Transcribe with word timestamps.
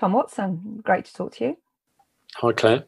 Tom 0.00 0.14
Watson, 0.14 0.80
great 0.82 1.04
to 1.04 1.12
talk 1.12 1.34
to 1.34 1.44
you. 1.44 1.56
Hi, 2.36 2.52
Clare. 2.52 2.84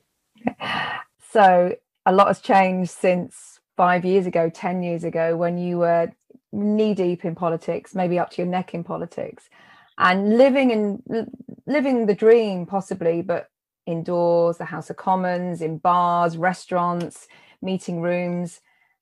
So, 1.30 1.76
a 2.06 2.12
lot 2.12 2.28
has 2.28 2.40
changed 2.40 2.90
since 2.90 3.60
five 3.76 4.04
years 4.04 4.26
ago, 4.26 4.48
10 4.48 4.82
years 4.82 5.04
ago, 5.04 5.36
when 5.36 5.58
you 5.58 5.78
were 5.78 6.10
knee 6.52 6.94
deep 6.94 7.24
in 7.24 7.34
politics, 7.34 7.94
maybe 7.94 8.18
up 8.18 8.30
to 8.30 8.42
your 8.42 8.50
neck 8.50 8.74
in 8.74 8.82
politics, 8.82 9.50
and 9.98 10.38
living 10.38 10.70
in 10.70 11.28
living 11.66 12.06
the 12.06 12.14
dream, 12.14 12.64
possibly, 12.64 13.20
but 13.20 13.50
indoors, 13.84 14.56
the 14.56 14.64
House 14.64 14.88
of 14.88 14.96
Commons, 14.96 15.60
in 15.60 15.76
bars, 15.78 16.38
restaurants, 16.38 17.28
meeting 17.60 18.00
rooms. 18.00 18.60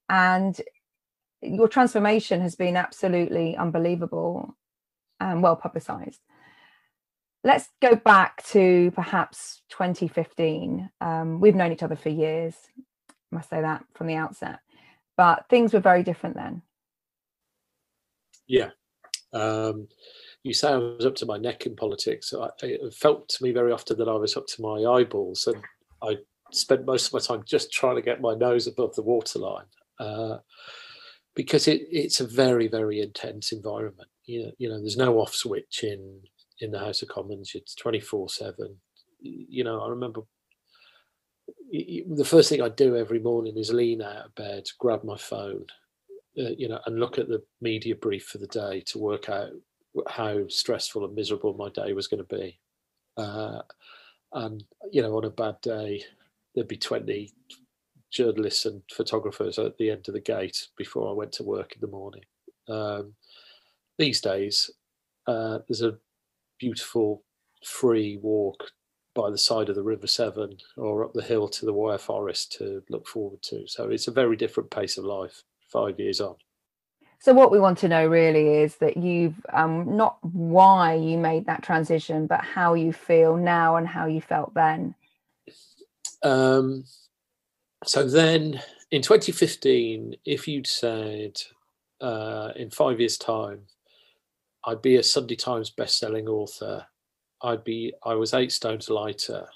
And 0.08 0.60
your 1.42 1.68
transformation 1.68 2.40
has 2.40 2.56
been 2.56 2.76
absolutely 2.76 3.56
unbelievable 3.56 4.56
and 5.20 5.44
well 5.44 5.56
publicized. 5.56 6.20
Let's 7.42 7.68
go 7.80 7.94
back 7.96 8.44
to 8.48 8.90
perhaps 8.94 9.62
2015. 9.70 10.90
Um, 11.00 11.40
we've 11.40 11.54
known 11.54 11.72
each 11.72 11.82
other 11.82 11.96
for 11.96 12.10
years, 12.10 12.54
I 13.32 13.36
must 13.36 13.50
say 13.50 13.60
that 13.60 13.84
from 13.94 14.08
the 14.08 14.16
outset, 14.16 14.60
but 15.16 15.46
things 15.48 15.72
were 15.72 15.80
very 15.80 16.02
different 16.02 16.36
then. 16.36 16.62
Yeah. 18.46 18.70
Um, 19.32 19.88
you 20.42 20.52
say 20.52 20.72
I 20.72 20.76
was 20.76 21.06
up 21.06 21.14
to 21.16 21.26
my 21.26 21.38
neck 21.38 21.66
in 21.66 21.76
politics. 21.76 22.32
I, 22.32 22.48
it 22.62 22.94
felt 22.94 23.28
to 23.28 23.44
me 23.44 23.52
very 23.52 23.72
often 23.72 23.98
that 23.98 24.08
I 24.08 24.14
was 24.14 24.36
up 24.36 24.46
to 24.48 24.62
my 24.62 24.84
eyeballs, 24.84 25.46
and 25.46 25.62
I 26.02 26.18
spent 26.50 26.86
most 26.86 27.06
of 27.08 27.12
my 27.12 27.20
time 27.20 27.44
just 27.46 27.72
trying 27.72 27.96
to 27.96 28.02
get 28.02 28.20
my 28.20 28.34
nose 28.34 28.66
above 28.66 28.94
the 28.96 29.02
waterline. 29.02 29.66
Uh, 29.98 30.38
because 31.36 31.68
it, 31.68 31.82
it's 31.90 32.20
a 32.20 32.26
very 32.26 32.66
very 32.66 33.00
intense 33.00 33.52
environment. 33.52 34.08
You 34.24 34.44
know, 34.44 34.52
you 34.58 34.68
know, 34.68 34.80
there's 34.80 34.96
no 34.96 35.18
off 35.18 35.34
switch 35.34 35.84
in 35.84 36.22
in 36.60 36.70
the 36.70 36.78
House 36.78 37.02
of 37.02 37.08
Commons. 37.08 37.52
It's 37.54 37.74
twenty 37.74 38.00
four 38.00 38.28
seven. 38.28 38.76
You 39.20 39.64
know, 39.64 39.80
I 39.80 39.88
remember 39.88 40.22
the 41.70 42.24
first 42.24 42.48
thing 42.48 42.62
I 42.62 42.68
do 42.68 42.96
every 42.96 43.18
morning 43.18 43.56
is 43.56 43.72
lean 43.72 44.02
out 44.02 44.26
of 44.26 44.34
bed, 44.34 44.64
grab 44.78 45.04
my 45.04 45.16
phone, 45.16 45.66
uh, 46.38 46.50
you 46.56 46.68
know, 46.68 46.80
and 46.86 46.98
look 46.98 47.18
at 47.18 47.28
the 47.28 47.42
media 47.60 47.94
brief 47.94 48.24
for 48.24 48.38
the 48.38 48.46
day 48.46 48.82
to 48.86 48.98
work 48.98 49.28
out 49.28 49.50
how 50.08 50.46
stressful 50.48 51.04
and 51.04 51.14
miserable 51.14 51.54
my 51.54 51.68
day 51.70 51.92
was 51.92 52.06
going 52.06 52.24
to 52.24 52.36
be. 52.36 52.58
Uh, 53.16 53.60
and 54.32 54.64
you 54.90 55.02
know, 55.02 55.16
on 55.16 55.24
a 55.24 55.30
bad 55.30 55.60
day, 55.60 56.02
there'd 56.54 56.68
be 56.68 56.76
twenty 56.76 57.32
journalists 58.10 58.66
and 58.66 58.82
photographers 58.92 59.58
at 59.58 59.76
the 59.78 59.90
end 59.90 60.08
of 60.08 60.14
the 60.14 60.20
gate 60.20 60.68
before 60.76 61.08
I 61.08 61.12
went 61.12 61.32
to 61.32 61.44
work 61.44 61.74
in 61.74 61.80
the 61.80 61.86
morning. 61.86 62.24
Um, 62.68 63.14
these 63.98 64.20
days, 64.20 64.70
uh, 65.26 65.58
there's 65.68 65.82
a 65.82 65.98
beautiful 66.60 67.24
free 67.64 68.18
walk 68.22 68.70
by 69.14 69.30
the 69.30 69.38
side 69.38 69.68
of 69.68 69.74
the 69.74 69.82
River 69.82 70.06
Severn 70.06 70.56
or 70.76 71.04
up 71.04 71.12
the 71.12 71.22
hill 71.22 71.48
to 71.48 71.66
the 71.66 71.72
Wyre 71.72 71.98
Forest 71.98 72.52
to 72.58 72.82
look 72.88 73.08
forward 73.08 73.42
to. 73.42 73.66
So 73.66 73.90
it's 73.90 74.06
a 74.06 74.12
very 74.12 74.36
different 74.36 74.70
pace 74.70 74.96
of 74.96 75.04
life 75.04 75.42
five 75.68 75.98
years 75.98 76.20
on. 76.20 76.36
So 77.18 77.34
what 77.34 77.50
we 77.50 77.60
want 77.60 77.76
to 77.78 77.88
know 77.88 78.06
really 78.06 78.62
is 78.62 78.76
that 78.76 78.96
you've 78.96 79.34
um, 79.52 79.96
not 79.96 80.16
why 80.22 80.94
you 80.94 81.18
made 81.18 81.46
that 81.46 81.62
transition, 81.62 82.26
but 82.26 82.40
how 82.40 82.74
you 82.74 82.92
feel 82.92 83.36
now 83.36 83.76
and 83.76 83.86
how 83.86 84.06
you 84.06 84.22
felt 84.22 84.54
then. 84.54 84.94
Um, 86.22 86.84
so 87.84 88.08
then 88.08 88.62
in 88.90 89.02
2015, 89.02 90.16
if 90.24 90.48
you'd 90.48 90.66
said 90.66 91.42
uh, 92.00 92.52
in 92.56 92.70
five 92.70 93.00
years' 93.00 93.18
time, 93.18 93.62
I'd 94.64 94.82
be 94.82 94.96
a 94.96 95.02
Sunday 95.02 95.36
Times 95.36 95.70
best-selling 95.70 96.28
author, 96.28 96.86
I'd 97.42 97.64
be 97.64 97.94
I 98.04 98.14
was 98.14 98.34
eight 98.34 98.52
stones 98.52 98.90
lighter, 98.90 99.46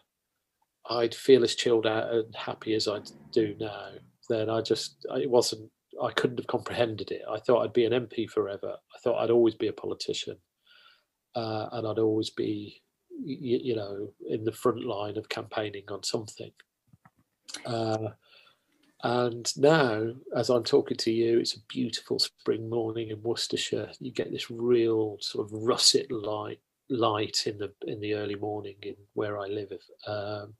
I'd 0.88 1.14
feel 1.14 1.44
as 1.44 1.54
chilled 1.54 1.86
out 1.86 2.12
and 2.12 2.34
happy 2.34 2.74
as 2.74 2.88
I 2.88 3.00
do 3.32 3.54
now, 3.58 3.90
then 4.28 4.50
I 4.50 4.60
just 4.60 5.06
it 5.16 5.28
wasn't 5.28 5.70
I 6.02 6.10
couldn't 6.10 6.38
have 6.38 6.46
comprehended 6.46 7.10
it. 7.10 7.22
I 7.30 7.38
thought 7.38 7.62
I'd 7.62 7.72
be 7.72 7.84
an 7.84 7.92
MP 7.92 8.28
forever. 8.28 8.74
I 8.94 8.98
thought 9.02 9.22
I'd 9.22 9.30
always 9.30 9.54
be 9.54 9.68
a 9.68 9.72
politician, 9.72 10.36
uh, 11.34 11.68
and 11.72 11.86
I'd 11.86 11.98
always 11.98 12.30
be, 12.30 12.82
you, 13.10 13.58
you, 13.62 13.76
know, 13.76 14.08
in 14.28 14.44
the 14.44 14.52
front 14.52 14.84
line 14.84 15.16
of 15.16 15.28
campaigning 15.28 15.84
on 15.88 16.02
something. 16.02 16.50
Uh, 17.64 18.08
and 19.02 19.56
now, 19.56 20.12
as 20.34 20.48
I'm 20.50 20.64
talking 20.64 20.96
to 20.98 21.10
you, 21.10 21.38
it's 21.38 21.56
a 21.56 21.66
beautiful 21.68 22.18
spring 22.18 22.68
morning 22.70 23.10
in 23.10 23.22
Worcestershire. 23.22 23.90
You 24.00 24.12
get 24.12 24.30
this 24.30 24.50
real 24.50 25.18
sort 25.20 25.46
of 25.46 25.52
russet 25.52 26.10
light 26.10 26.60
light 26.90 27.46
in 27.46 27.58
the 27.58 27.72
in 27.86 28.00
the 28.00 28.14
early 28.14 28.34
morning 28.34 28.76
in 28.82 28.96
where 29.14 29.38
I 29.38 29.46
live. 29.46 29.72
Um, 30.06 30.54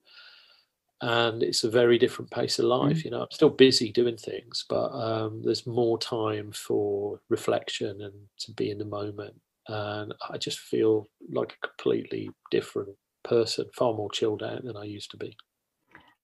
and 1.01 1.43
it's 1.43 1.65
a 1.65 1.71
very 1.71 1.99
different 1.99 2.31
pace 2.31 2.59
of 2.59 2.65
life. 2.67 2.99
Mm. 2.99 3.05
You 3.05 3.11
know, 3.11 3.21
I'm 3.23 3.31
still 3.31 3.51
busy 3.51 3.93
doing 3.93 4.17
things, 4.17 4.65
but 4.69 4.91
um, 4.91 5.43
there's 5.45 5.67
more 5.67 5.99
time 5.99 6.53
for 6.53 7.21
reflection 7.29 8.01
and 8.01 8.15
to 8.41 8.53
be 8.53 8.71
in 8.71 8.79
the 8.79 8.85
moment. 8.85 9.35
And 9.69 10.15
I 10.31 10.39
just 10.39 10.61
feel 10.61 11.09
like 11.31 11.53
a 11.53 11.67
completely 11.67 12.31
different 12.51 12.97
person, 13.23 13.67
far 13.75 13.93
more 13.93 14.11
chilled 14.11 14.43
out 14.43 14.65
than 14.65 14.77
I 14.77 14.85
used 14.85 15.11
to 15.11 15.17
be. 15.17 15.37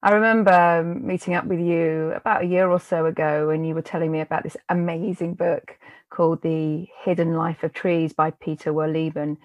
I 0.02 0.12
remember 0.12 0.50
um, 0.50 1.06
meeting 1.06 1.34
up 1.34 1.44
with 1.44 1.60
you 1.60 2.12
about 2.16 2.42
a 2.42 2.46
year 2.46 2.70
or 2.70 2.80
so 2.80 3.04
ago, 3.04 3.50
and 3.50 3.66
you 3.66 3.74
were 3.74 3.82
telling 3.82 4.10
me 4.10 4.20
about 4.20 4.44
this 4.44 4.56
amazing 4.70 5.34
book 5.34 5.78
called 6.08 6.40
The 6.40 6.86
Hidden 7.04 7.34
Life 7.34 7.62
of 7.62 7.74
Trees 7.74 8.14
by 8.14 8.30
Peter 8.30 8.72
Wohlleben. 8.72 9.36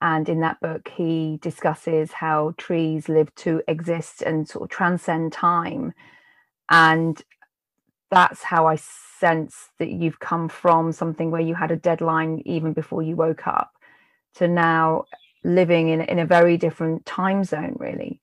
And 0.00 0.28
in 0.28 0.40
that 0.40 0.60
book, 0.60 0.88
he 0.96 1.40
discusses 1.42 2.12
how 2.12 2.54
trees 2.58 3.08
live 3.08 3.34
to 3.36 3.62
exist 3.66 4.22
and 4.22 4.48
sort 4.48 4.64
of 4.64 4.68
transcend 4.68 5.32
time. 5.32 5.94
And 6.68 7.20
that's 8.10 8.44
how 8.44 8.68
I 8.68 8.76
sense 8.76 9.70
that 9.80 9.90
you've 9.90 10.20
come 10.20 10.48
from 10.48 10.92
something 10.92 11.32
where 11.32 11.40
you 11.40 11.56
had 11.56 11.72
a 11.72 11.76
deadline 11.76 12.40
even 12.44 12.72
before 12.72 13.02
you 13.02 13.16
woke 13.16 13.48
up 13.48 13.72
to 14.34 14.46
now 14.46 15.06
living 15.42 15.88
in, 15.88 16.02
in 16.02 16.20
a 16.20 16.26
very 16.26 16.56
different 16.56 17.04
time 17.04 17.42
zone, 17.42 17.74
really. 17.80 18.20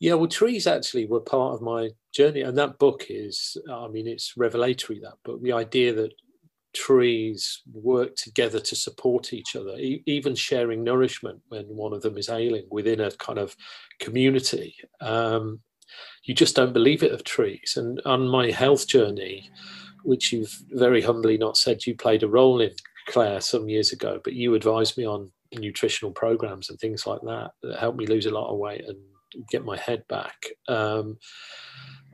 Yeah, 0.00 0.14
well, 0.14 0.28
trees 0.28 0.66
actually 0.66 1.06
were 1.06 1.20
part 1.20 1.54
of 1.54 1.62
my 1.62 1.90
journey, 2.12 2.42
and 2.42 2.56
that 2.58 2.78
book 2.78 3.06
is, 3.08 3.56
I 3.72 3.88
mean, 3.88 4.06
it's 4.06 4.36
revelatory. 4.36 5.00
That 5.00 5.16
book, 5.24 5.42
the 5.42 5.52
idea 5.52 5.92
that 5.94 6.12
trees 6.74 7.62
work 7.72 8.14
together 8.16 8.60
to 8.60 8.76
support 8.76 9.32
each 9.32 9.56
other, 9.56 9.76
e- 9.76 10.02
even 10.06 10.34
sharing 10.34 10.84
nourishment 10.84 11.40
when 11.48 11.64
one 11.64 11.92
of 11.92 12.02
them 12.02 12.16
is 12.16 12.28
ailing 12.28 12.66
within 12.70 13.00
a 13.00 13.10
kind 13.12 13.38
of 13.38 13.56
community. 14.00 14.76
Um, 15.00 15.60
you 16.24 16.34
just 16.34 16.54
don't 16.54 16.72
believe 16.72 17.02
it 17.02 17.12
of 17.12 17.24
trees. 17.24 17.74
And 17.76 18.00
on 18.04 18.28
my 18.28 18.50
health 18.50 18.86
journey, 18.86 19.50
which 20.04 20.32
you've 20.32 20.56
very 20.70 21.02
humbly 21.02 21.38
not 21.38 21.56
said 21.56 21.86
you 21.86 21.96
played 21.96 22.22
a 22.22 22.28
role 22.28 22.60
in, 22.60 22.70
Clare, 23.08 23.40
some 23.40 23.68
years 23.68 23.92
ago, 23.92 24.20
but 24.22 24.34
you 24.34 24.54
advised 24.54 24.98
me 24.98 25.06
on 25.06 25.32
nutritional 25.54 26.12
programs 26.12 26.68
and 26.68 26.78
things 26.78 27.06
like 27.06 27.22
that 27.22 27.50
that 27.62 27.78
helped 27.78 27.98
me 27.98 28.06
lose 28.06 28.26
a 28.26 28.30
lot 28.30 28.52
of 28.52 28.58
weight 28.58 28.84
and 28.86 28.98
get 29.50 29.64
my 29.64 29.76
head 29.76 30.06
back. 30.08 30.46
Um, 30.68 31.18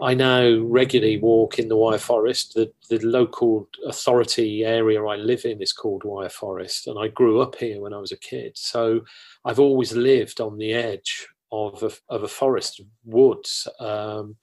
I 0.01 0.15
now 0.15 0.59
regularly 0.59 1.19
walk 1.19 1.59
in 1.59 1.69
the 1.69 1.77
Wyre 1.77 1.99
Forest. 1.99 2.55
The, 2.55 2.73
the 2.91 2.99
local 3.07 3.69
authority 3.87 4.65
area 4.65 5.05
I 5.05 5.17
live 5.17 5.45
in 5.45 5.63
is 5.63 5.73
called 5.73 6.03
Wyre 6.05 6.29
Forest, 6.29 6.89
and 6.89 6.99
I 6.99 7.09
grew 7.09 7.41
up 7.41 7.57
here 7.57 7.81
when 7.81 7.95
I 7.95 7.99
was 7.99 8.11
a 8.11 8.19
kid. 8.19 8.53
So 8.57 9.03
I've 9.45 9.61
always 9.61 9.93
lived 9.93 10.41
on 10.41 10.59
the 10.59 10.73
edge 10.73 11.29
of 11.53 11.83
a, 11.83 11.93
of 12.13 12.25
a 12.25 12.29
forest, 12.29 12.81
woods. 13.05 13.69
Um, 13.79 14.37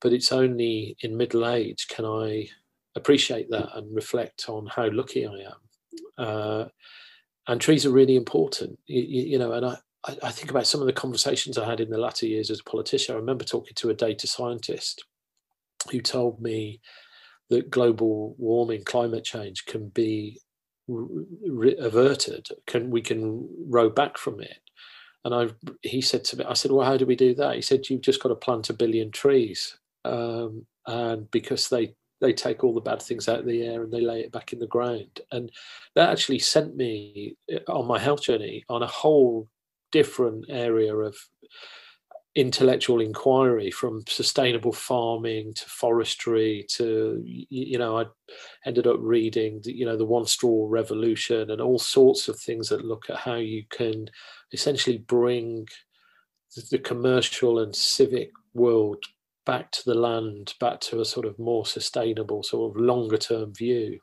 but 0.00 0.12
it's 0.12 0.32
only 0.32 0.96
in 1.00 1.16
middle 1.16 1.46
age 1.48 1.86
can 1.88 2.04
I 2.04 2.48
appreciate 2.94 3.50
that 3.50 3.76
and 3.76 3.94
reflect 3.94 4.48
on 4.48 4.66
how 4.66 4.90
lucky 4.90 5.26
I 5.26 5.32
am. 5.32 6.26
Uh, 6.26 6.64
and 7.46 7.60
trees 7.60 7.84
are 7.84 7.90
really 7.90 8.16
important, 8.16 8.78
you, 8.86 9.02
you 9.02 9.38
know, 9.38 9.52
and 9.52 9.66
I, 9.66 9.76
I, 10.06 10.16
I 10.24 10.30
think 10.30 10.50
about 10.50 10.66
some 10.66 10.80
of 10.80 10.86
the 10.86 10.92
conversations 10.92 11.58
I 11.58 11.68
had 11.68 11.80
in 11.80 11.90
the 11.90 11.98
latter 11.98 12.26
years 12.26 12.50
as 12.50 12.60
a 12.60 12.70
politician. 12.70 13.14
I 13.14 13.18
remember 13.18 13.44
talking 13.44 13.74
to 13.76 13.90
a 13.90 13.94
data 13.94 14.26
scientist 14.26 15.04
who 15.90 16.00
told 16.00 16.40
me 16.40 16.80
that 17.50 17.70
global 17.70 18.34
warming, 18.38 18.84
climate 18.84 19.24
change 19.24 19.66
can 19.66 19.88
be 19.88 20.40
re- 20.88 21.76
averted. 21.78 22.48
Can 22.66 22.90
we 22.90 23.02
can 23.02 23.48
row 23.68 23.90
back 23.90 24.16
from 24.16 24.40
it? 24.40 24.58
And 25.24 25.34
I, 25.34 25.48
he 25.82 26.00
said 26.00 26.24
to 26.24 26.36
me, 26.36 26.44
I 26.44 26.54
said, 26.54 26.70
well, 26.70 26.86
how 26.86 26.96
do 26.96 27.06
we 27.06 27.16
do 27.16 27.34
that? 27.36 27.54
He 27.54 27.62
said, 27.62 27.88
you've 27.88 28.02
just 28.02 28.22
got 28.22 28.28
to 28.28 28.34
plant 28.34 28.70
a 28.70 28.74
billion 28.74 29.10
trees, 29.10 29.78
um, 30.04 30.66
and 30.86 31.30
because 31.30 31.68
they 31.68 31.94
they 32.20 32.32
take 32.32 32.62
all 32.62 32.72
the 32.72 32.80
bad 32.80 33.02
things 33.02 33.28
out 33.28 33.40
of 33.40 33.46
the 33.46 33.62
air 33.62 33.82
and 33.82 33.92
they 33.92 34.00
lay 34.00 34.20
it 34.20 34.32
back 34.32 34.52
in 34.52 34.58
the 34.58 34.66
ground. 34.66 35.20
And 35.32 35.50
that 35.94 36.10
actually 36.10 36.38
sent 36.38 36.76
me 36.76 37.36
on 37.68 37.86
my 37.86 37.98
health 37.98 38.22
journey 38.22 38.64
on 38.68 38.82
a 38.82 38.86
whole 38.86 39.48
different 39.98 40.44
area 40.48 40.94
of 40.94 41.16
intellectual 42.34 43.00
inquiry 43.00 43.70
from 43.70 44.02
sustainable 44.08 44.72
farming 44.72 45.54
to 45.54 45.64
forestry 45.66 46.66
to 46.68 47.22
you 47.24 47.78
know 47.78 47.96
i 48.00 48.04
ended 48.66 48.88
up 48.88 48.96
reading 48.98 49.60
you 49.64 49.86
know 49.86 49.96
the 49.96 50.12
one 50.16 50.26
straw 50.26 50.66
revolution 50.68 51.48
and 51.52 51.60
all 51.60 51.78
sorts 51.78 52.26
of 52.26 52.36
things 52.36 52.68
that 52.68 52.84
look 52.84 53.08
at 53.08 53.18
how 53.18 53.36
you 53.36 53.62
can 53.70 54.06
essentially 54.52 54.98
bring 54.98 55.64
the 56.70 56.78
commercial 56.78 57.60
and 57.60 57.74
civic 57.74 58.30
world 58.52 59.04
back 59.44 59.70
to 59.72 59.82
the 59.84 59.94
land 59.94 60.54
back 60.60 60.80
to 60.80 61.00
a 61.00 61.04
sort 61.04 61.26
of 61.26 61.38
more 61.38 61.66
sustainable 61.66 62.42
sort 62.42 62.70
of 62.70 62.80
longer 62.80 63.18
term 63.18 63.52
view. 63.54 63.98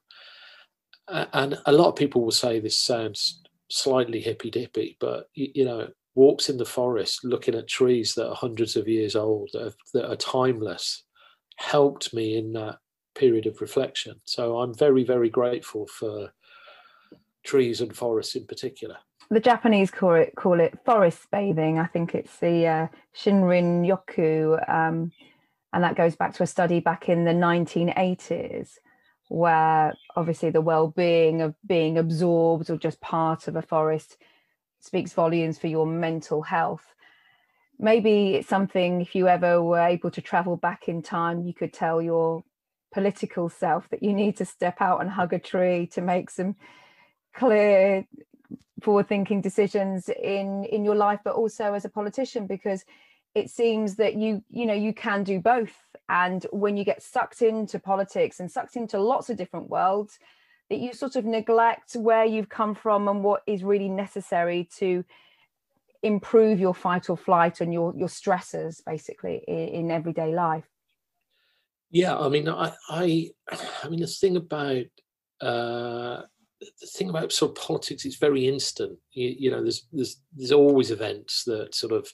And 1.08 1.58
a 1.66 1.72
lot 1.72 1.90
of 1.90 1.96
people 1.96 2.24
will 2.24 2.32
say 2.32 2.60
this 2.60 2.78
sounds 2.78 3.42
slightly 3.72 4.20
hippy 4.20 4.52
dippy 4.52 4.98
but 5.00 5.28
you 5.34 5.64
know 5.64 5.88
walks 6.14 6.50
in 6.50 6.58
the 6.58 6.66
forest 6.66 7.24
looking 7.24 7.56
at 7.56 7.68
trees 7.68 8.14
that 8.16 8.28
are 8.28 8.36
hundreds 8.36 8.76
of 8.76 8.88
years 8.88 9.16
old 9.16 9.50
that 9.54 9.68
are, 9.68 9.74
that 9.94 10.12
are 10.12 10.18
timeless 10.18 11.04
helped 11.56 12.14
me 12.14 12.38
in 12.38 12.54
that 12.54 12.78
period 13.16 13.46
of 13.46 13.62
reflection. 13.62 14.20
So 14.26 14.60
i'm 14.60 14.74
very 14.74 15.04
very 15.04 15.30
grateful 15.30 15.88
for 15.88 16.32
trees 17.44 17.82
and 17.82 17.96
forests 17.96 18.36
in 18.36 18.46
particular. 18.46 18.98
The 19.30 19.40
japanese 19.40 19.90
call 19.90 20.16
it 20.16 20.34
call 20.36 20.60
it 20.60 20.78
forest 20.86 21.28
bathing. 21.32 21.80
I 21.80 21.86
think 21.86 22.14
it's 22.14 22.38
the 22.40 22.68
uh, 22.68 22.88
shinrin 23.16 23.88
yoku 23.88 24.70
um, 24.70 25.12
and 25.74 25.84
that 25.84 25.96
goes 25.96 26.16
back 26.16 26.34
to 26.34 26.44
a 26.44 26.48
study 26.48 26.82
back 26.82 27.08
in 27.08 27.24
the 27.24 27.32
1980s 27.32 28.72
where 29.32 29.94
obviously 30.18 30.50
the 30.50 30.60
well-being 30.60 31.42
of 31.42 31.56
being 31.66 31.98
absorbed 31.98 32.70
or 32.70 32.76
just 32.76 33.00
part 33.00 33.48
of 33.48 33.56
a 33.56 33.62
forest 33.62 34.18
speaks 34.82 35.14
volumes 35.14 35.58
for 35.58 35.68
your 35.68 35.86
mental 35.86 36.42
health. 36.42 36.84
Maybe 37.80 38.36
it's 38.36 38.50
something, 38.50 39.00
if 39.00 39.16
you 39.16 39.30
ever 39.30 39.64
were 39.64 39.80
able 39.80 40.12
to 40.12 40.22
travel 40.22 40.58
back 40.58 40.90
in 40.90 41.02
time, 41.02 41.44
you 41.44 41.54
could 41.54 41.72
tell 41.72 42.02
your 42.02 42.44
political 42.94 43.48
self 43.48 43.88
that 43.92 44.04
you 44.04 44.12
need 44.12 44.36
to 44.36 44.44
step 44.44 44.82
out 44.82 45.00
and 45.00 45.10
hug 45.10 45.32
a 45.32 45.40
tree 45.40 45.88
to 45.94 46.02
make 46.02 46.30
some 46.30 46.58
clear 47.34 48.06
forward 48.84 49.08
thinking 49.08 49.40
decisions 49.40 50.10
in 50.10 50.66
in 50.66 50.84
your 50.84 50.96
life 50.96 51.22
but 51.24 51.36
also 51.36 51.74
as 51.74 51.86
a 51.86 51.90
politician 51.90 52.48
because 52.48 52.84
it 53.36 53.50
seems 53.50 53.96
that 53.96 54.16
you 54.16 54.44
you 54.50 54.66
know 54.66 54.74
you 54.74 54.94
can 54.94 55.24
do 55.24 55.40
both. 55.40 55.74
And 56.10 56.46
when 56.52 56.76
you 56.76 56.84
get 56.84 57.02
sucked 57.02 57.42
into 57.42 57.80
politics 57.80 58.40
and 58.40 58.52
sucked 58.52 58.76
into 58.76 59.00
lots 59.00 59.30
of 59.30 59.38
different 59.38 59.70
worlds 59.70 60.20
that 60.70 60.80
you 60.80 60.94
sort 60.94 61.16
of 61.16 61.26
neglect 61.26 61.96
where 61.96 62.26
you've 62.26 62.50
come 62.50 62.76
from 62.76 63.08
and 63.08 63.24
what 63.24 63.44
is 63.48 63.64
really 63.64 63.90
necessary 63.90 64.70
to 64.78 65.04
improve 66.04 66.60
your 66.60 66.74
fight 66.74 67.10
or 67.10 67.18
flight 67.18 67.62
and 67.62 67.74
your 67.74 67.94
your 67.96 68.08
stressors 68.08 68.82
basically 68.86 69.44
in, 69.48 69.68
in 69.68 69.92
everyday 69.92 70.34
life. 70.34 70.68
Yeah 71.90 72.18
i 72.18 72.30
mean 72.30 72.50
i 72.50 72.74
i 72.90 73.30
i 73.84 73.90
mean 73.90 74.02
the 74.02 74.08
thing 74.08 74.36
about 74.36 74.86
uh 75.42 76.22
the 76.80 76.88
thing 76.88 77.10
about 77.10 77.32
sort 77.32 77.52
of 77.52 77.64
politics 77.64 78.06
is 78.06 78.18
very 78.18 78.48
instant. 78.48 78.98
You, 79.14 79.36
you 79.38 79.52
know 79.52 79.62
there's 79.62 79.88
there's 79.92 80.22
there's 80.36 80.52
always 80.52 80.92
events 80.92 81.44
that 81.46 81.74
sort 81.74 81.94
of 81.94 82.12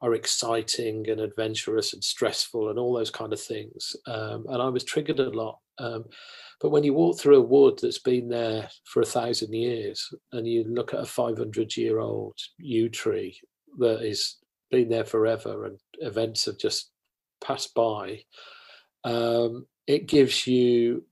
are 0.00 0.14
exciting 0.14 1.08
and 1.10 1.20
adventurous 1.20 1.92
and 1.92 2.02
stressful 2.04 2.70
and 2.70 2.78
all 2.78 2.94
those 2.94 3.10
kind 3.10 3.32
of 3.32 3.40
things. 3.40 3.96
Um, 4.06 4.46
and 4.48 4.62
i 4.62 4.68
was 4.68 4.84
triggered 4.84 5.18
a 5.18 5.30
lot. 5.30 5.58
Um, 5.78 6.04
but 6.60 6.70
when 6.70 6.84
you 6.84 6.94
walk 6.94 7.18
through 7.18 7.36
a 7.36 7.40
wood 7.40 7.78
that's 7.80 7.98
been 7.98 8.28
there 8.28 8.68
for 8.84 9.00
a 9.00 9.06
thousand 9.06 9.52
years 9.52 10.12
and 10.32 10.46
you 10.46 10.64
look 10.64 10.94
at 10.94 11.00
a 11.00 11.06
500 11.06 11.76
year 11.76 11.98
old 11.98 12.36
yew 12.58 12.88
tree 12.88 13.40
that 13.78 14.02
is 14.02 14.36
been 14.70 14.88
there 14.88 15.04
forever 15.04 15.64
and 15.64 15.78
events 16.00 16.44
have 16.44 16.58
just 16.58 16.90
passed 17.42 17.74
by, 17.74 18.20
um, 19.04 19.66
it 19.86 20.06
gives 20.06 20.46
you 20.46 21.04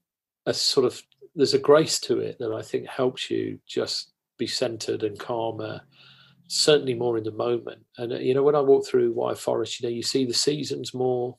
a 0.47 0.55
sort 0.55 0.87
of, 0.87 1.01
there's 1.35 1.55
a 1.55 1.59
grace 1.59 1.99
to 2.01 2.19
it 2.19 2.39
that 2.39 2.53
I 2.53 2.63
think 2.63 2.87
helps 2.87 3.31
you 3.31 3.59
just 3.67 4.13
be 4.39 4.47
centered 4.47 5.03
and 5.03 5.19
calmer 5.19 5.81
certainly 6.49 6.95
more 6.95 7.19
in 7.19 7.25
the 7.25 7.33
moment. 7.33 7.83
And 7.99 8.13
uh, 8.13 8.19
you 8.19 8.35
know, 8.35 8.43
when 8.43 8.55
I 8.55 8.61
walk 8.61 8.87
through 8.87 9.13
Wyre 9.13 9.35
Forest, 9.35 9.81
you 9.81 9.89
know, 9.89 9.95
you 9.95 10.03
see 10.03 10.25
the 10.25 10.35
seasons 10.35 10.95
more, 10.95 11.37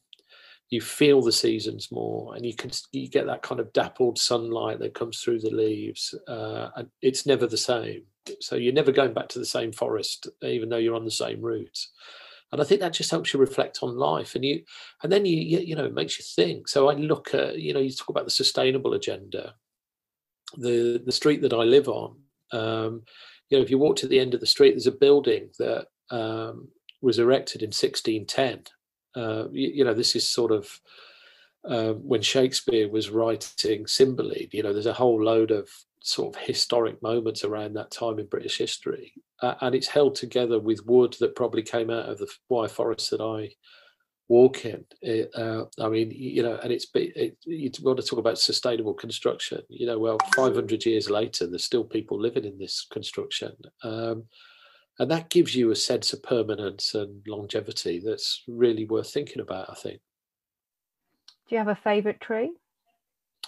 you 0.69 0.81
feel 0.81 1.21
the 1.21 1.31
seasons 1.31 1.91
more 1.91 2.35
and 2.35 2.45
you 2.45 2.53
can 2.53 2.71
you 2.91 3.09
get 3.09 3.25
that 3.25 3.41
kind 3.41 3.61
of 3.61 3.71
dappled 3.71 4.17
sunlight 4.17 4.79
that 4.79 4.93
comes 4.93 5.21
through 5.21 5.39
the 5.39 5.49
leaves 5.49 6.13
uh, 6.27 6.69
and 6.75 6.89
it's 7.01 7.25
never 7.25 7.47
the 7.47 7.57
same. 7.57 8.03
So 8.41 8.55
you're 8.55 8.73
never 8.73 8.91
going 8.91 9.13
back 9.13 9.29
to 9.29 9.39
the 9.39 9.45
same 9.45 9.71
forest 9.71 10.27
even 10.41 10.67
though 10.67 10.77
you're 10.77 10.95
on 10.95 11.05
the 11.05 11.11
same 11.11 11.41
routes 11.41 11.91
and 12.51 12.61
i 12.61 12.63
think 12.63 12.81
that 12.81 12.93
just 12.93 13.11
helps 13.11 13.33
you 13.33 13.39
reflect 13.39 13.79
on 13.81 13.95
life 13.97 14.35
and 14.35 14.43
you 14.43 14.61
and 15.03 15.11
then 15.11 15.25
you 15.25 15.37
you, 15.37 15.59
you 15.59 15.75
know 15.75 15.85
it 15.85 15.93
makes 15.93 16.19
you 16.19 16.25
think. 16.35 16.67
So 16.67 16.89
i 16.89 16.93
look 16.93 17.33
at 17.33 17.59
you 17.59 17.73
know 17.73 17.79
you 17.79 17.91
talk 17.91 18.09
about 18.09 18.25
the 18.25 18.31
sustainable 18.31 18.93
agenda. 18.93 19.55
The 20.57 21.01
the 21.05 21.11
street 21.11 21.41
that 21.41 21.53
i 21.53 21.63
live 21.63 21.89
on 21.89 22.15
um, 22.51 23.03
you 23.49 23.57
know 23.57 23.63
if 23.63 23.69
you 23.69 23.77
walk 23.77 23.95
to 23.95 24.07
the 24.07 24.19
end 24.19 24.33
of 24.33 24.39
the 24.39 24.45
street 24.45 24.71
there's 24.71 24.87
a 24.87 24.91
building 24.91 25.49
that 25.59 25.87
um, 26.09 26.67
was 27.01 27.19
erected 27.19 27.61
in 27.61 27.67
1610 27.67 28.63
uh, 29.17 29.47
you, 29.51 29.69
you, 29.75 29.83
know, 29.83 29.93
this 29.93 30.15
is 30.15 30.29
sort 30.29 30.51
of 30.51 30.79
uh, 31.67 31.93
when 31.93 32.21
Shakespeare 32.21 32.87
was 32.87 33.09
writing 33.09 33.87
Cymbeline. 33.87 34.49
You 34.51 34.63
know, 34.63 34.73
there's 34.73 34.85
a 34.85 34.93
whole 34.93 35.21
load 35.21 35.49
of 35.49 35.69
sort 36.03 36.35
of 36.35 36.41
historic 36.41 37.01
moments 37.01 37.43
around 37.43 37.73
that 37.73 37.91
time 37.91 38.19
in 38.19 38.27
British 38.27 38.57
history, 38.57 39.13
uh, 39.41 39.55
and 39.61 39.73
it's 39.73 39.87
held 39.87 40.15
together 40.15 40.59
with 40.59 40.85
wood 40.85 41.15
that 41.19 41.35
probably 41.35 41.63
came 41.63 41.89
out 41.89 42.07
of 42.07 42.19
the 42.19 42.31
Wyre 42.47 42.69
forest 42.69 43.09
that 43.11 43.21
I 43.21 43.49
walk 44.29 44.65
in. 44.65 44.85
It, 45.01 45.31
uh, 45.35 45.65
I 45.79 45.89
mean, 45.89 46.11
you 46.11 46.43
know, 46.43 46.59
and 46.61 46.71
it's 46.71 46.87
it, 46.93 47.37
you 47.45 47.71
want 47.81 47.99
to 47.99 48.05
talk 48.05 48.19
about 48.19 48.39
sustainable 48.39 48.93
construction. 48.93 49.61
You 49.69 49.87
know, 49.87 49.99
well, 49.99 50.17
500 50.35 50.85
years 50.85 51.09
later, 51.09 51.47
there's 51.47 51.63
still 51.63 51.83
people 51.83 52.19
living 52.19 52.45
in 52.45 52.57
this 52.57 52.85
construction. 52.89 53.53
Um, 53.83 54.25
and 54.99 55.11
that 55.11 55.29
gives 55.29 55.55
you 55.55 55.71
a 55.71 55.75
sense 55.75 56.13
of 56.13 56.23
permanence 56.23 56.95
and 56.95 57.21
longevity 57.27 57.99
that's 58.03 58.43
really 58.47 58.85
worth 58.85 59.11
thinking 59.11 59.41
about 59.41 59.69
i 59.69 59.73
think 59.73 59.99
do 61.47 61.55
you 61.55 61.57
have 61.57 61.67
a 61.67 61.75
favorite 61.75 62.19
tree 62.19 62.51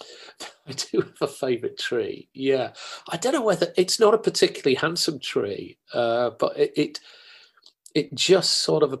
i 0.66 0.72
do 0.72 1.00
have 1.00 1.22
a 1.22 1.26
favorite 1.26 1.78
tree 1.78 2.28
yeah 2.32 2.70
i 3.10 3.16
don't 3.16 3.32
know 3.32 3.42
whether 3.42 3.72
it's 3.76 3.98
not 3.98 4.14
a 4.14 4.18
particularly 4.18 4.74
handsome 4.74 5.18
tree 5.18 5.76
uh, 5.92 6.30
but 6.38 6.56
it, 6.58 6.72
it 6.76 7.00
it 7.94 8.14
just 8.14 8.58
sort 8.58 8.82
of 8.82 9.00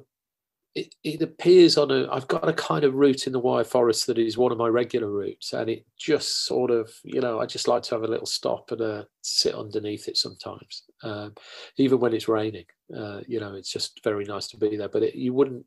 it, 0.74 0.94
it 1.02 1.22
appears 1.22 1.76
on 1.76 1.90
a 1.90 2.08
i've 2.12 2.28
got 2.28 2.48
a 2.48 2.52
kind 2.52 2.84
of 2.84 2.94
route 2.94 3.26
in 3.26 3.32
the 3.32 3.38
Wyre 3.38 3.64
Forest 3.64 4.06
that 4.06 4.18
is 4.18 4.38
one 4.38 4.52
of 4.52 4.58
my 4.58 4.68
regular 4.68 5.08
routes 5.08 5.52
and 5.52 5.68
it 5.68 5.84
just 5.98 6.46
sort 6.46 6.70
of 6.70 6.90
you 7.02 7.20
know 7.20 7.40
i 7.40 7.46
just 7.46 7.68
like 7.68 7.82
to 7.82 7.94
have 7.94 8.04
a 8.04 8.08
little 8.08 8.26
stop 8.26 8.70
and 8.70 8.80
uh, 8.80 9.04
sit 9.22 9.54
underneath 9.54 10.08
it 10.08 10.16
sometimes 10.16 10.84
um, 11.02 11.34
even 11.78 11.98
when 11.98 12.12
it's 12.12 12.28
raining. 12.28 12.66
Uh, 12.94 13.20
you 13.28 13.38
know 13.38 13.54
it's 13.54 13.70
just 13.70 14.02
very 14.02 14.24
nice 14.24 14.48
to 14.48 14.56
be 14.56 14.76
there 14.76 14.88
but 14.88 15.02
it, 15.02 15.14
you 15.14 15.32
wouldn't 15.32 15.64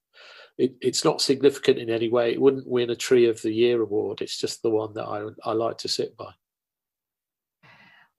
it, 0.58 0.76
it's 0.82 1.04
not 1.04 1.20
significant 1.20 1.80
in 1.80 1.90
any 1.90 2.10
way. 2.10 2.32
It 2.32 2.40
wouldn't 2.40 2.68
win 2.68 2.92
a 2.92 2.96
tree 2.96 3.28
of 3.28 3.42
the 3.42 3.52
year 3.52 3.82
award. 3.82 4.22
It's 4.22 4.38
just 4.38 4.62
the 4.62 4.70
one 4.70 4.94
that 4.94 5.06
i, 5.06 5.26
I 5.50 5.54
like 5.54 5.80
to 5.80 5.88
sit 5.88 6.16
by 6.16 6.32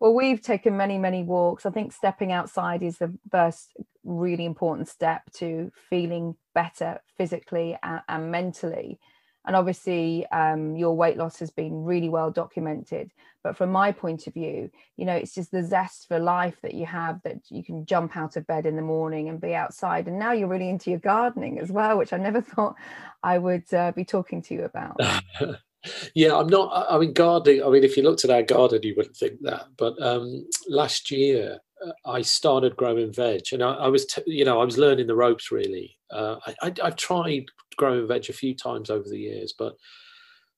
well, 0.05 0.13
we've 0.13 0.43
taken 0.43 0.77
many, 0.77 0.99
many 0.99 1.23
walks. 1.23 1.65
I 1.65 1.71
think 1.71 1.91
stepping 1.91 2.31
outside 2.31 2.83
is 2.83 2.99
the 2.99 3.11
first 3.31 3.73
really 4.05 4.45
important 4.45 4.87
step 4.87 5.23
to 5.37 5.73
feeling 5.89 6.37
better 6.55 7.01
physically 7.17 7.79
and, 7.83 8.03
and 8.07 8.31
mentally. 8.31 9.01
And 9.47 9.57
obviously, 9.57 10.27
um, 10.27 10.77
your 10.77 10.95
weight 10.95 11.17
loss 11.17 11.39
has 11.39 11.51
been 11.51 11.85
really 11.85 12.11
well 12.11 12.31
documented. 12.31 13.13
But 13.43 13.57
from 13.57 13.73
my 13.73 13.93
point 13.93 14.27
of 14.27 14.35
view, 14.35 14.71
you 14.99 15.07
know, 15.07 15.15
it's 15.15 15.35
just 15.35 15.51
the 15.51 15.65
zest 15.65 16.07
for 16.07 16.19
life 16.19 16.59
that 16.61 16.75
you 16.75 16.85
have 16.85 17.23
that 17.23 17.39
you 17.49 17.65
can 17.65 17.87
jump 17.87 18.15
out 18.15 18.37
of 18.37 18.47
bed 18.47 18.67
in 18.67 18.77
the 18.77 18.83
morning 18.83 19.31
and 19.31 19.41
be 19.41 19.55
outside. 19.55 20.07
And 20.07 20.19
now 20.19 20.33
you're 20.33 20.49
really 20.49 20.69
into 20.69 20.91
your 20.91 21.01
gardening 21.01 21.59
as 21.59 21.73
well, 21.73 21.97
which 21.97 22.13
I 22.13 22.19
never 22.19 22.41
thought 22.43 22.75
I 23.23 23.39
would 23.39 23.73
uh, 23.73 23.93
be 23.93 24.05
talking 24.05 24.43
to 24.43 24.55
you 24.55 24.65
about. 24.65 25.01
yeah, 26.15 26.37
I'm 26.37 26.49
not. 26.49 26.87
I 26.91 26.99
mean, 26.99 27.13
gardening. 27.13 27.63
I 27.63 27.69
mean, 27.69 27.85
if 27.85 27.97
you 27.97 28.03
looked 28.03 28.25
at 28.25 28.31
our 28.31 28.43
garden, 28.43 28.83
you 28.83 28.95
wouldn't 28.97 29.17
think 29.17 29.41
that. 29.43 29.67
But 29.77 30.01
um, 30.03 30.47
last 30.69 31.11
year, 31.11 31.59
uh, 31.85 31.93
I 32.07 32.23
started 32.23 32.77
growing 32.77 33.13
veg, 33.13 33.43
and 33.53 33.63
I, 33.63 33.75
I 33.75 33.89
was, 33.89 34.07
t- 34.07 34.23
you 34.27 34.45
know, 34.45 34.61
I 34.61 34.65
was 34.65 34.79
learning 34.79 35.07
the 35.07 35.17
ropes. 35.17 35.51
Really, 35.51 35.97
uh, 36.11 36.37
I, 36.47 36.55
I, 36.63 36.85
have 36.85 36.97
tried 36.97 37.47
growing 37.77 38.07
veg 38.07 38.29
a 38.29 38.33
few 38.33 38.55
times 38.55 38.91
over 38.91 39.09
the 39.09 39.19
years, 39.19 39.55
but 39.59 39.77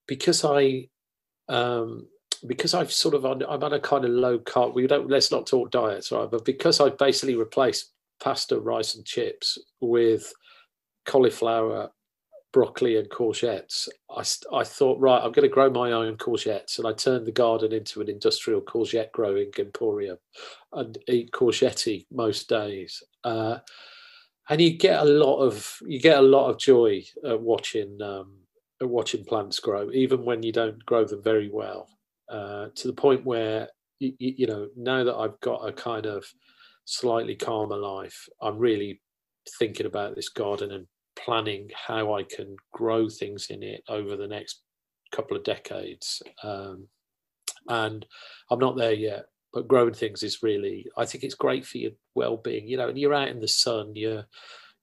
because 0.07 0.45
I, 0.45 0.89
um, 1.49 2.07
because 2.47 2.75
I've 2.75 2.93
sort 2.93 3.15
of, 3.15 3.25
I'm 3.25 3.43
on 3.43 3.73
a 3.73 3.81
kind 3.81 4.05
of 4.05 4.11
low 4.11 4.39
carb. 4.39 4.75
We 4.75 4.87
don't. 4.87 5.11
Let's 5.11 5.33
not 5.33 5.47
talk 5.47 5.71
diets, 5.71 6.13
right? 6.13 6.31
But 6.31 6.45
because 6.45 6.81
I've 6.81 6.99
basically 6.99 7.37
replaced 7.37 7.93
pasta, 8.23 8.59
rice, 8.59 8.95
and 8.95 9.05
chips 9.05 9.59
with 9.81 10.33
cauliflower 11.05 11.91
broccoli 12.53 12.97
and 12.97 13.09
courgettes, 13.11 13.89
I, 14.11 14.23
I 14.57 14.65
thought, 14.65 14.99
right, 14.99 15.23
I'm 15.23 15.33
going 15.33 15.49
to 15.49 15.55
grow 15.55 15.71
my 15.71 15.93
own 15.93 16.17
courgettes. 16.17 16.79
And 16.79 16.87
I 16.87 16.93
turned 16.93 17.27
the 17.27 17.33
garden 17.33 17.73
into 17.73 18.01
an 18.01 18.09
industrial 18.09 18.63
courgette 18.63 19.13
growing 19.13 19.51
emporium 19.59 20.19
and 20.73 20.97
eat 21.09 21.33
courgette 21.33 22.07
most 22.11 22.49
days. 22.49 23.03
Uh, 23.25 23.59
and 24.49 24.61
you 24.61 24.79
get 24.79 25.01
a 25.01 25.05
lot 25.05 25.39
of 25.39 25.79
you 25.87 26.01
get 26.01 26.19
a 26.19 26.23
lot 26.23 26.49
of 26.49 26.59
joy 26.59 27.03
at 27.25 27.41
watching 27.41 28.01
um, 28.01 28.33
at 28.81 28.89
watching 28.89 29.25
plants 29.25 29.59
grow, 29.59 29.91
even 29.93 30.25
when 30.25 30.43
you 30.43 30.53
don't 30.53 30.85
grow 30.87 31.05
them 31.05 31.23
very 31.23 31.51
well. 31.51 31.89
Uh, 32.29 32.69
to 32.75 32.89
the 32.89 32.93
point 32.93 33.25
where 33.25 33.69
you, 33.99 34.13
you 34.19 34.47
know 34.47 34.69
now 34.77 35.05
that 35.05 35.17
I've 35.17 35.39
got 35.41 35.69
a 35.69 35.73
kind 35.73 36.07
of 36.07 36.25
slightly 36.85 37.35
calmer 37.35 37.77
life, 37.77 38.29
I'm 38.41 38.59
really 38.59 39.01
thinking 39.59 39.87
about 39.87 40.15
this 40.15 40.29
garden 40.29 40.73
and 40.73 40.87
planning 41.17 41.71
how 41.87 42.15
I 42.15 42.23
can 42.23 42.57
grow 42.73 43.09
things 43.09 43.49
in 43.51 43.63
it 43.63 43.83
over 43.89 44.17
the 44.17 44.29
next 44.29 44.63
couple 45.13 45.37
of 45.37 45.45
decades. 45.45 46.23
Um, 46.43 46.89
and 47.69 48.07
I'm 48.51 48.59
not 48.59 48.77
there 48.77 48.93
yet, 48.93 49.25
but 49.53 49.69
growing 49.69 49.95
things 49.95 50.23
is 50.23 50.43
really, 50.43 50.87
I 50.97 51.07
think 51.07 51.25
it's 51.25 51.35
great 51.35 51.67
for 51.67 51.79
your 51.79 51.93
well-being. 52.15 52.69
You 52.69 52.77
know, 52.77 52.89
and 52.89 52.99
you're 52.99 53.15
out 53.15 53.29
in 53.29 53.41
the 53.41 53.49
sun, 53.49 53.93
you're 53.95 54.27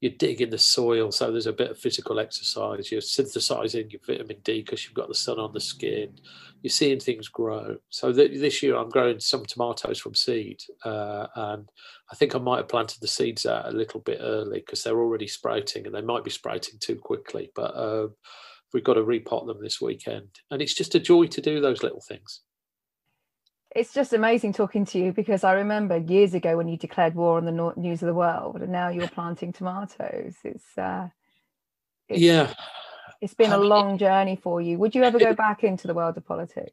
you're 0.04 0.12
digging 0.12 0.50
the 0.50 0.58
soil, 0.58 1.14
so 1.14 1.32
there's 1.32 1.48
a 1.48 1.54
bit 1.54 1.72
of 1.72 1.80
physical 1.80 2.20
exercise. 2.20 2.92
You're 2.92 3.00
synthesizing 3.00 3.90
your 3.90 4.02
vitamin 4.06 4.36
D 4.44 4.62
because 4.62 4.84
you've 4.84 4.96
got 4.96 5.08
the 5.08 5.16
sun 5.16 5.40
on 5.40 5.54
the 5.54 5.62
skin. 5.62 6.20
You're 6.62 6.72
seeing 6.72 7.00
things 7.00 7.30
grow. 7.30 7.78
So 7.90 8.12
th- 8.12 8.38
this 8.38 8.62
year 8.62 8.76
I'm 8.76 8.90
growing 8.90 9.22
some 9.22 9.46
tomatoes 9.46 10.00
from 10.00 10.14
seed, 10.14 10.62
uh, 10.84 11.28
and 11.38 11.70
I 12.12 12.16
think 12.16 12.36
I 12.36 12.40
might 12.40 12.58
have 12.58 12.68
planted 12.68 13.00
the 13.00 13.08
seeds 13.08 13.46
out 13.46 13.70
a 13.70 13.78
little 13.78 14.02
bit 14.02 14.18
early 14.20 14.60
because 14.60 14.84
they're 14.84 15.00
already 15.00 15.28
sprouting, 15.28 15.86
and 15.86 15.96
they 15.96 16.02
might 16.02 16.26
be 16.26 16.32
sprouting 16.32 16.80
too 16.82 16.98
quickly. 16.98 17.50
But 17.56 17.74
uh, 17.74 18.10
we've 18.74 18.84
got 18.84 18.96
to 18.96 19.04
repot 19.04 19.48
them 19.48 19.62
this 19.62 19.80
weekend, 19.80 20.28
and 20.52 20.62
it's 20.62 20.76
just 20.76 20.96
a 20.96 21.00
joy 21.00 21.28
to 21.28 21.40
do 21.40 21.62
those 21.62 21.82
little 21.82 22.04
things 22.06 22.42
it's 23.76 23.94
just 23.94 24.14
amazing 24.14 24.54
talking 24.54 24.86
to 24.86 25.00
you 25.00 25.12
because 25.12 25.44
I 25.44 25.54
remember 25.54 25.98
years 25.98 26.34
ago 26.34 26.58
when 26.58 26.68
you 26.68 26.78
declared 26.78 27.16
war 27.16 27.38
on 27.38 27.46
the 27.46 27.74
news 27.76 28.02
of 28.02 28.08
the 28.08 28.14
world, 28.14 28.62
and 28.62 28.72
now 28.72 28.90
you're 28.90 29.08
planting 29.08 29.52
tomatoes. 29.52 30.36
It's, 30.44 30.78
uh, 30.78 31.10
it's 32.08 32.20
yeah, 32.20 32.54
it's 33.22 33.34
been 33.34 33.52
a 33.52 33.58
long 33.58 33.98
journey 33.98 34.36
for 34.36 34.62
you. 34.62 34.78
Would 34.78 34.96
you 34.96 35.04
ever 35.04 35.18
go 35.18 35.34
back 35.34 35.64
into 35.64 35.88
the 35.88 35.94
world 35.94 36.18
of 36.18 36.26
politics? 36.26 36.72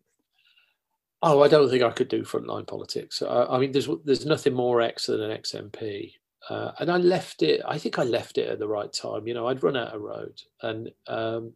Oh, 1.22 1.42
I 1.42 1.48
don't 1.48 1.68
think 1.68 1.82
I 1.82 1.90
could 1.90 2.08
do 2.08 2.22
frontline 2.22 2.66
politics. 2.66 3.22
I, 3.22 3.44
I 3.44 3.58
mean, 3.58 3.72
there's 3.72 3.88
there's 4.04 4.26
nothing 4.26 4.54
more 4.54 4.80
ex 4.80 5.06
than 5.06 5.20
an 5.20 5.30
ex 5.30 5.52
MP, 5.52 6.14
uh, 6.48 6.72
and 6.78 6.90
I 6.90 6.96
left 6.96 7.42
it. 7.42 7.60
I 7.66 7.78
think 7.78 7.98
I 7.98 8.04
left 8.04 8.38
it 8.38 8.48
at 8.48 8.58
the 8.58 8.68
right 8.68 8.92
time. 8.92 9.26
You 9.26 9.34
know, 9.34 9.46
I'd 9.46 9.62
run 9.62 9.76
out 9.76 9.94
of 9.94 10.00
road, 10.00 10.40
and 10.62 10.90
um, 11.06 11.52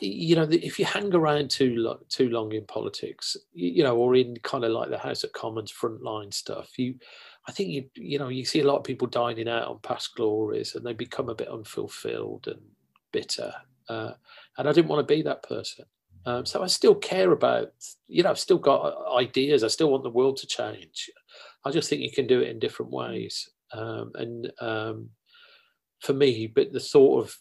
you 0.00 0.36
know, 0.36 0.46
if 0.50 0.78
you 0.78 0.84
hang 0.84 1.14
around 1.14 1.50
too 1.50 1.76
long, 1.76 1.98
too 2.08 2.28
long 2.28 2.52
in 2.52 2.66
politics, 2.66 3.36
you 3.52 3.82
know, 3.82 3.96
or 3.96 4.16
in 4.16 4.36
kind 4.42 4.64
of 4.64 4.72
like 4.72 4.90
the 4.90 4.98
House 4.98 5.24
of 5.24 5.32
Commons 5.32 5.72
frontline 5.72 6.34
stuff, 6.34 6.78
you, 6.78 6.96
I 7.46 7.52
think 7.52 7.70
you, 7.70 7.84
you 7.94 8.18
know, 8.18 8.28
you 8.28 8.44
see 8.44 8.60
a 8.60 8.66
lot 8.66 8.76
of 8.76 8.84
people 8.84 9.06
dining 9.06 9.48
out 9.48 9.68
on 9.68 9.78
past 9.78 10.14
glories, 10.16 10.74
and 10.74 10.84
they 10.84 10.94
become 10.94 11.28
a 11.28 11.34
bit 11.34 11.48
unfulfilled 11.48 12.48
and 12.48 12.60
bitter. 13.12 13.52
Uh, 13.88 14.12
and 14.56 14.68
I 14.68 14.72
didn't 14.72 14.88
want 14.88 15.06
to 15.06 15.14
be 15.14 15.22
that 15.22 15.42
person. 15.44 15.84
Um, 16.26 16.44
so 16.44 16.62
I 16.62 16.66
still 16.66 16.94
care 16.94 17.32
about, 17.32 17.72
you 18.06 18.22
know, 18.22 18.30
I've 18.30 18.38
still 18.38 18.58
got 18.58 18.80
uh, 18.84 19.16
ideas. 19.16 19.64
I 19.64 19.68
still 19.68 19.90
want 19.90 20.02
the 20.02 20.10
world 20.10 20.36
to 20.38 20.46
change. 20.46 21.08
I 21.64 21.70
just 21.70 21.88
think 21.88 22.02
you 22.02 22.10
can 22.10 22.26
do 22.26 22.40
it 22.40 22.50
in 22.50 22.58
different 22.58 22.92
ways. 22.92 23.48
Um, 23.72 24.12
and 24.14 24.52
um, 24.60 25.10
for 26.00 26.12
me, 26.12 26.46
but 26.46 26.72
the 26.72 26.80
thought 26.80 27.24
of 27.24 27.38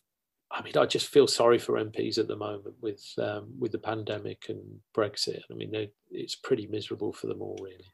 I 0.51 0.62
mean, 0.62 0.77
I 0.77 0.86
just 0.86 1.08
feel 1.08 1.27
sorry 1.27 1.60
for 1.60 1.74
MPs 1.74 2.18
at 2.18 2.27
the 2.27 2.36
moment 2.36 2.75
with 2.82 3.04
um, 3.18 3.50
with 3.60 3.72
the 3.74 3.80
pandemic 3.80 4.46
and 4.50 4.80
Brexit. 4.96 5.42
I 5.51 5.54
mean, 5.54 5.89
it's 6.10 6.36
pretty 6.36 6.68
miserable 6.68 7.12
for 7.12 7.27
them 7.27 7.42
all, 7.42 7.60
really. 7.62 7.86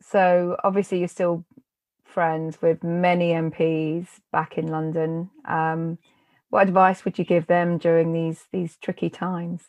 So 0.00 0.56
obviously, 0.64 1.00
you're 1.00 1.08
still 1.08 1.44
friends 2.04 2.60
with 2.62 2.82
many 2.82 3.32
MPs 3.32 4.06
back 4.32 4.56
in 4.56 4.68
London. 4.68 5.30
Um, 5.46 5.98
what 6.50 6.68
advice 6.68 7.04
would 7.04 7.18
you 7.18 7.24
give 7.24 7.46
them 7.46 7.76
during 7.78 8.12
these 8.12 8.44
these 8.50 8.76
tricky 8.76 9.10
times? 9.10 9.64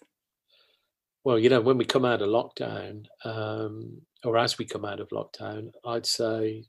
Well, 1.26 1.40
you 1.40 1.50
know, 1.50 1.62
when 1.62 1.78
we 1.78 1.86
come 1.86 2.06
out 2.06 2.22
of 2.22 2.30
lockdown, 2.30 3.08
um, 3.26 4.02
or 4.24 4.38
as 4.38 4.58
we 4.58 4.66
come 4.66 4.86
out 4.86 5.00
of 5.00 5.10
lockdown, 5.10 5.72
I'd 5.84 6.06
say 6.06 6.66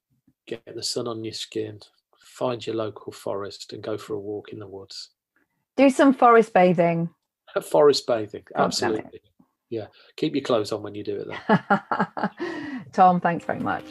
get 0.47 0.65
the 0.75 0.83
sun 0.83 1.07
on 1.07 1.23
your 1.23 1.35
skin, 1.35 1.81
find 2.19 2.67
your 2.67 2.76
local 2.76 3.12
forest, 3.12 3.73
and 3.73 3.83
go 3.83 3.97
for 3.97 4.15
a 4.15 4.19
walk 4.19 4.49
in 4.53 4.59
the 4.59 4.67
woods 4.67 5.11
do 5.76 5.90
some 5.90 6.12
forest 6.12 6.52
bathing. 6.52 7.11
Forest 7.71 8.06
bathing, 8.06 8.45
absolutely. 8.54 9.21
Yeah, 9.71 9.87
keep 10.16 10.35
your 10.35 10.45
clothes 10.45 10.73
on 10.73 10.83
when 10.83 10.95
you 10.95 11.02
do 11.02 11.16
it. 11.16 11.28
Though. 11.49 12.28
Tom, 12.92 13.21
thanks 13.21 13.45
very 13.47 13.61
much. 13.61 13.85